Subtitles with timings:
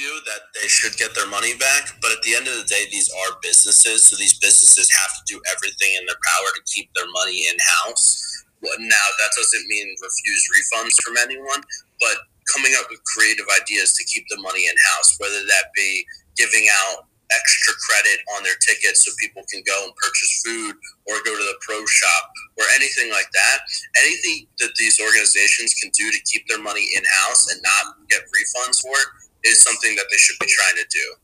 [0.00, 2.88] you that they should get their money back, but at the end of the day,
[2.88, 6.88] these are businesses, so these businesses have to do everything in their power to keep
[6.96, 8.16] their money in house.
[8.64, 11.60] Now, that doesn't mean refuse refunds from anyone,
[12.00, 12.16] but
[12.52, 16.04] coming up with creative ideas to keep the money in house, whether that be
[16.36, 20.74] giving out extra credit on their tickets so people can go and purchase food
[21.06, 22.24] or go to the pro shop
[22.58, 23.58] or anything like that.
[24.02, 28.26] Anything that these organizations can do to keep their money in house and not get
[28.34, 29.08] refunds for it
[29.44, 31.14] is something that they should be trying to do.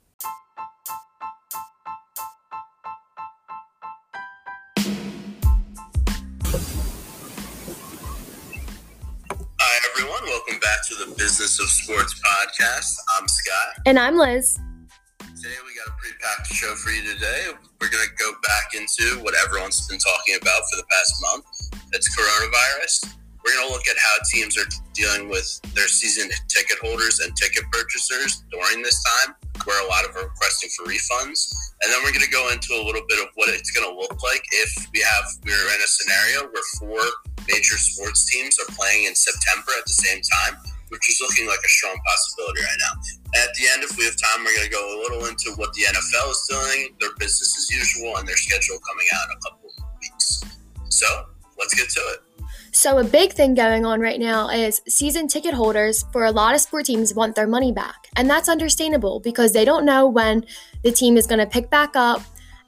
[9.58, 10.24] Hi, everyone.
[10.24, 12.94] Welcome back to the Business of Sports podcast.
[13.18, 13.82] I'm Scott.
[13.84, 14.58] And I'm Liz.
[15.20, 17.48] Today we got a pretty packed show for you today.
[17.80, 21.44] We're going to go back into what everyone's been talking about for the past month.
[21.92, 23.16] That's coronavirus.
[23.46, 27.30] We're going to look at how teams are dealing with their season ticket holders and
[27.38, 31.54] ticket purchasers during this time, where a lot of are requesting for refunds.
[31.78, 33.94] And then we're going to go into a little bit of what it's going to
[33.94, 36.98] look like if we have we're in a scenario where four
[37.46, 41.58] major sports teams are playing in September at the same time which is looking like
[41.58, 42.94] a strong possibility right now.
[43.42, 45.72] At the end, if we have time, we're going to go a little into what
[45.74, 49.40] the NFL is doing, their business as usual, and their schedule coming out in a
[49.42, 50.46] couple of weeks.
[50.88, 51.06] So
[51.58, 52.20] let's get to it.
[52.76, 56.54] So, a big thing going on right now is season ticket holders for a lot
[56.54, 58.08] of sport teams want their money back.
[58.16, 60.44] And that's understandable because they don't know when
[60.82, 62.20] the team is going to pick back up.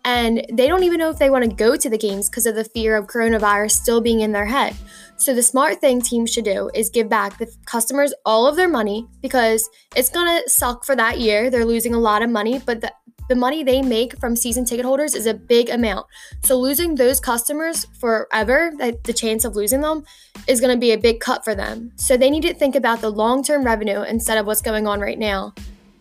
[0.07, 2.55] And they don't even know if they want to go to the games because of
[2.55, 4.75] the fear of coronavirus still being in their head.
[5.19, 8.67] So, the smart thing teams should do is give back the customers all of their
[8.67, 11.51] money because it's going to suck for that year.
[11.51, 12.95] They're losing a lot of money, but the,
[13.29, 16.07] the money they make from season ticket holders is a big amount.
[16.45, 20.05] So, losing those customers forever, the chance of losing them,
[20.47, 21.93] is going to be a big cut for them.
[21.97, 25.01] So, they need to think about the long term revenue instead of what's going on
[25.01, 25.55] right now.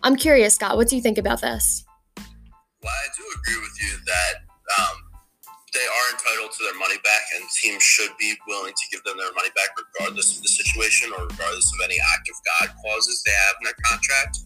[0.04, 1.84] I'm curious, Scott, what do you think about this?
[2.18, 4.34] Well, I do agree with you that
[4.80, 4.96] um,
[5.74, 9.18] they are entitled to their money back, and teams should be willing to give them
[9.18, 13.22] their money back regardless of the situation or regardless of any act of God clauses
[13.26, 14.40] they have in their contract.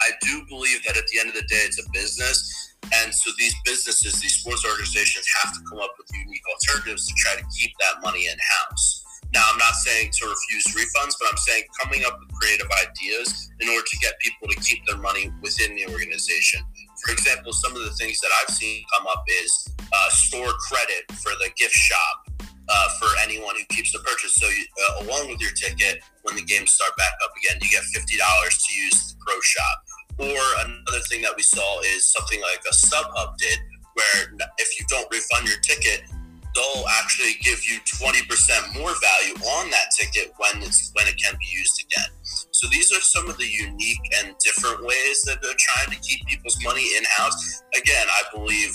[0.00, 2.76] I do believe that at the end of the day, it's a business.
[2.94, 7.14] And so these businesses, these sports organizations have to come up with unique alternatives to
[7.18, 9.04] try to keep that money in house.
[9.34, 13.50] Now, I'm not saying to refuse refunds, but I'm saying coming up with creative ideas
[13.60, 16.62] in order to get people to keep their money within the organization.
[17.04, 21.12] For example, some of the things that I've seen come up is uh, store credit
[21.20, 22.16] for the gift shop
[22.68, 24.34] uh, for anyone who keeps the purchase.
[24.34, 27.68] So, you, uh, along with your ticket, when the games start back up again, you
[27.68, 29.84] get fifty dollars to use the pro shop.
[30.18, 33.58] Or another thing that we saw is something like a StubHub did,
[33.94, 36.02] where if you don't refund your ticket,
[36.54, 41.34] they'll actually give you 20% more value on that ticket when it's when it can
[41.38, 42.10] be used again.
[42.50, 46.26] So these are some of the unique and different ways that they're trying to keep
[46.26, 47.62] people's money in house.
[47.78, 48.74] Again, I believe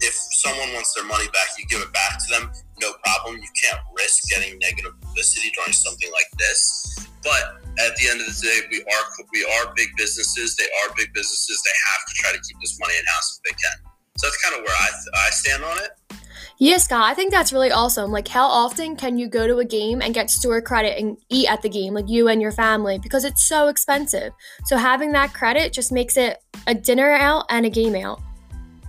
[0.00, 3.40] if someone wants their money back, you give it back to them, no problem.
[3.40, 7.08] You can't risk getting negative publicity during something like this.
[7.22, 10.56] But at the end of the day, we are we are big businesses.
[10.56, 11.62] They are big businesses.
[11.64, 13.76] They have to try to keep this money in house if they can.
[14.16, 14.90] So that's kind of where I
[15.26, 15.90] I stand on it.
[16.58, 18.12] Yes, Scott, I think that's really awesome.
[18.12, 21.50] Like, how often can you go to a game and get store credit and eat
[21.50, 24.32] at the game, like you and your family, because it's so expensive?
[24.66, 28.20] So, having that credit just makes it a dinner out and a game out.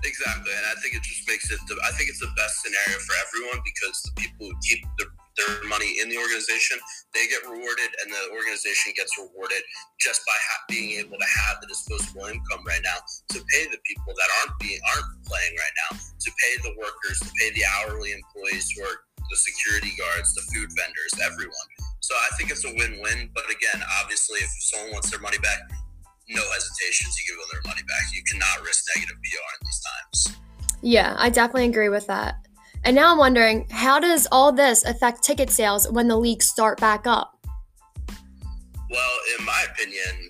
[0.03, 1.59] Exactly, and I think it just makes it.
[1.68, 5.07] The, I think it's the best scenario for everyone because the people who keep their,
[5.38, 6.79] their money in the organization,
[7.13, 9.62] they get rewarded, and the organization gets rewarded
[10.00, 13.00] just by ha- being able to have the disposable income right now
[13.35, 17.19] to pay the people that aren't being aren't playing right now, to pay the workers,
[17.19, 18.97] to pay the hourly employees who are
[19.29, 21.69] the security guards, the food vendors, everyone.
[22.00, 23.34] So I think it's a win-win.
[23.34, 25.59] But again, obviously, if someone wants their money back,
[26.29, 27.18] no hesitations.
[27.19, 28.06] You give them their money back.
[28.13, 30.38] You cannot risk negative PR in these times.
[30.81, 32.44] Yeah, I definitely agree with that.
[32.85, 36.79] And now I'm wondering, how does all this affect ticket sales when the leagues start
[36.79, 37.35] back up?
[38.07, 40.30] Well, in my opinion,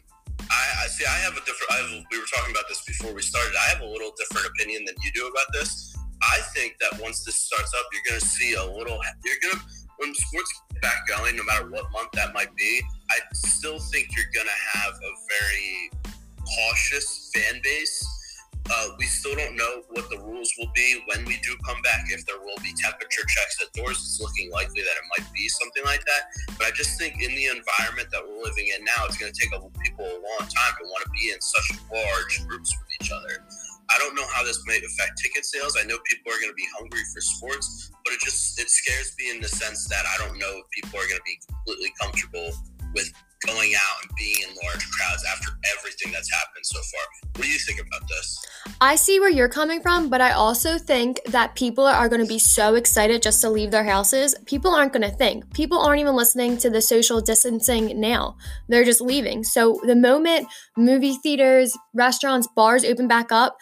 [0.50, 1.06] I, I see.
[1.06, 1.70] I have a different.
[1.72, 3.52] I have, we were talking about this before we started.
[3.68, 5.94] I have a little different opinion than you do about this.
[6.24, 9.02] I think that once this starts up, you're going to see a little.
[9.26, 9.62] You're going to
[9.98, 12.82] when sports get back going, no matter what month that might be,
[13.12, 15.92] I still think you're going to have a very
[16.58, 18.15] cautious fan base.
[18.66, 22.06] Uh, we still don't know what the rules will be when we do come back.
[22.10, 25.48] If there will be temperature checks at doors, it's looking likely that it might be
[25.48, 26.34] something like that.
[26.58, 29.38] But I just think in the environment that we're living in now, it's going to
[29.38, 32.90] take a, people a long time to want to be in such large groups with
[32.98, 33.46] each other.
[33.90, 35.78] I don't know how this might affect ticket sales.
[35.78, 39.14] I know people are going to be hungry for sports, but it just it scares
[39.20, 41.94] me in the sense that I don't know if people are going to be completely
[42.02, 42.50] comfortable
[42.96, 43.14] with
[43.46, 47.32] going out and being in large crowds after everything that's happened so far.
[47.36, 48.46] What do you think about this?
[48.82, 52.28] I see where you're coming from, but I also think that people are going to
[52.28, 54.36] be so excited just to leave their houses.
[54.46, 55.54] People aren't going to think.
[55.54, 58.36] People aren't even listening to the social distancing now.
[58.68, 59.44] They're just leaving.
[59.44, 63.58] So the moment movie theaters, restaurants, bars open back up,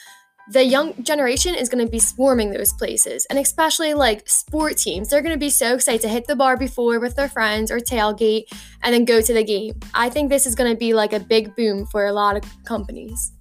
[0.50, 5.10] the young generation is going to be swarming those places and especially like sport teams.
[5.10, 7.80] They're going to be so excited to hit the bar before with their friends or
[7.80, 8.46] tailgate
[8.82, 9.80] and then go to the game.
[9.94, 12.44] I think this is going to be like a big boom for a lot of
[12.66, 13.32] companies.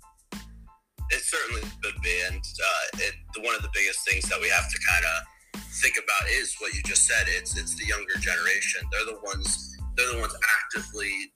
[1.10, 3.14] It certainly could be and uh, it,
[3.44, 6.72] one of the biggest things that we have to kind of think about is what
[6.72, 7.26] you just said.
[7.26, 8.82] It's it's the younger generation.
[8.90, 10.34] They're the ones they're the ones
[10.64, 11.32] actively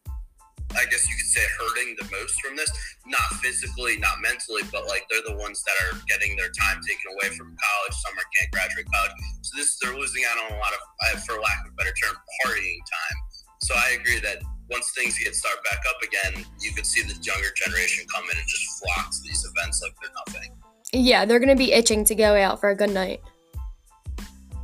[0.77, 2.71] I guess you could say hurting the most from this.
[3.07, 7.17] Not physically, not mentally, but like they're the ones that are getting their time taken
[7.17, 7.95] away from college.
[8.05, 11.21] Some are can't graduate college, so this they're losing out on a lot of, uh,
[11.25, 13.17] for lack of a better term, partying time.
[13.61, 17.15] So I agree that once things get start back up again, you could see the
[17.23, 20.51] younger generation come in and just flock to these events like they're nothing.
[20.93, 23.21] Yeah, they're going to be itching to go out for a good night.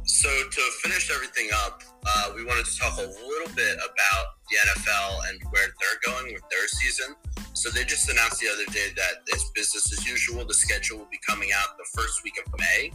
[0.05, 4.61] So to finish everything up, uh, we wanted to talk a little bit about the
[4.69, 7.17] NFL and where they're going with their season.
[7.55, 10.45] So they just announced the other day that it's business as usual.
[10.45, 12.93] The schedule will be coming out the first week of May,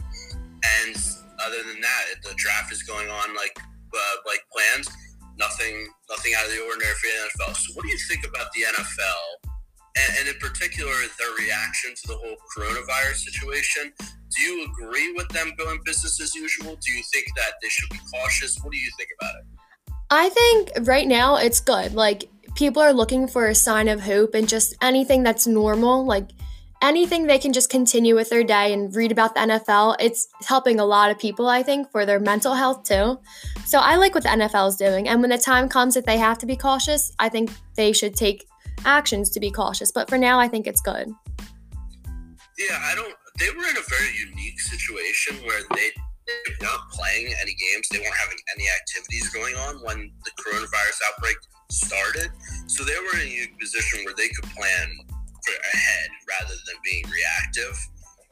[0.82, 0.96] and
[1.42, 4.86] other than that, the draft is going on like uh, like planned.
[5.38, 7.54] Nothing, nothing out of the ordinary for the NFL.
[7.54, 9.22] So, what do you think about the NFL,
[9.94, 13.94] and, and in particular their reaction to the whole coronavirus situation?
[13.98, 16.76] Do you agree with them going business as usual?
[16.76, 18.58] Do you think that they should be cautious?
[18.62, 19.46] What do you think about it?
[20.10, 21.94] I think right now it's good.
[21.94, 26.30] Like people are looking for a sign of hope and just anything that's normal, like
[26.80, 29.96] anything they can just continue with their day and read about the NFL.
[30.00, 33.18] It's helping a lot of people, I think, for their mental health too.
[33.66, 35.08] So I like what the NFL is doing.
[35.08, 38.14] And when the time comes that they have to be cautious, I think they should
[38.14, 38.46] take
[38.84, 39.92] actions to be cautious.
[39.92, 41.12] But for now, I think it's good.
[42.58, 45.90] Yeah, I don't they were in a very unique situation where they
[46.60, 47.88] weren't playing any games.
[47.90, 51.36] They weren't having any activities going on when the coronavirus outbreak
[51.70, 52.30] started.
[52.66, 54.88] So they were in a position where they could plan
[55.44, 57.76] for ahead rather than being reactive,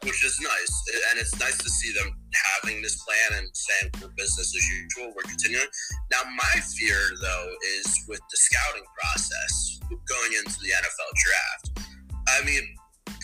[0.04, 0.74] which is nice.
[1.10, 2.12] And it's nice to see them
[2.60, 5.68] having this plan and saying we're business as usual, we're continuing.
[6.12, 7.48] Now, my fear, though,
[7.78, 11.88] is with the scouting process going into the NFL draft.
[12.28, 12.75] I mean,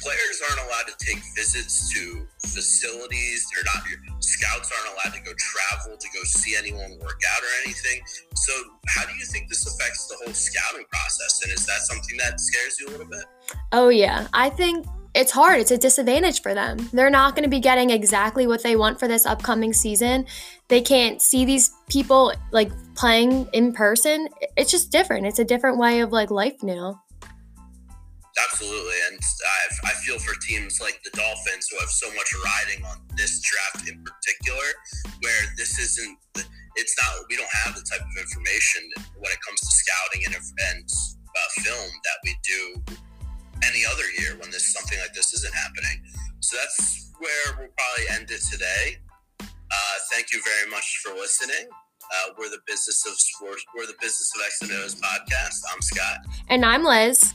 [0.03, 3.47] players aren't allowed to take visits to facilities.
[3.55, 3.83] They're not
[4.21, 8.03] scouts aren't allowed to go travel to go see anyone work out or anything.
[8.35, 8.53] So,
[8.89, 11.41] how do you think this affects the whole scouting process?
[11.45, 13.25] And is that something that scares you a little bit?
[13.73, 15.61] Oh yeah, I think it's hard.
[15.61, 16.79] It's a disadvantage for them.
[16.93, 20.27] They're not going to be getting exactly what they want for this upcoming season.
[20.69, 24.29] They can't see these people like playing in person.
[24.57, 25.27] It's just different.
[25.27, 27.02] It's a different way of like life now.
[28.33, 32.85] Absolutely, and I, I feel for teams like the Dolphins who have so much riding
[32.85, 34.65] on this draft in particular,
[35.21, 36.19] where this isn't.
[36.75, 37.29] It's not.
[37.29, 38.89] We don't have the type of information
[39.21, 42.97] when it comes to scouting and and uh, film that we do
[43.69, 46.01] any other year when this something like this isn't happening.
[46.41, 48.97] So that's where we'll probably end it today.
[49.41, 51.69] Uh, thank you very much for listening.
[51.69, 53.65] Uh, we're the business of sports.
[53.77, 55.61] We're the business of X and O's podcast.
[55.73, 56.19] I'm Scott,
[56.49, 57.35] and I'm Liz.